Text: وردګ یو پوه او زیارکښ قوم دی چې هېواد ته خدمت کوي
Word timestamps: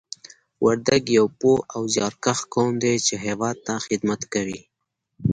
وردګ 0.65 1.03
یو 1.17 1.25
پوه 1.39 1.59
او 1.73 1.81
زیارکښ 1.93 2.39
قوم 2.53 2.71
دی 2.83 2.93
چې 3.05 3.15
هېواد 3.25 3.57
ته 3.65 3.73
خدمت 3.85 4.21
کوي 4.33 4.61